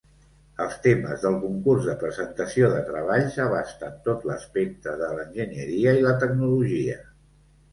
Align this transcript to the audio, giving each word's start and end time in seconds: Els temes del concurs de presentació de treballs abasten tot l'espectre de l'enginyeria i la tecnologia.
Els 0.63 0.77
temes 0.85 1.25
del 1.25 1.35
concurs 1.41 1.89
de 1.89 1.93
presentació 2.03 2.71
de 2.71 2.81
treballs 2.87 3.37
abasten 3.45 4.01
tot 4.09 4.27
l'espectre 4.31 4.97
de 5.03 5.11
l'enginyeria 5.19 5.97
i 6.01 6.05
la 6.07 6.19
tecnologia. 6.25 6.99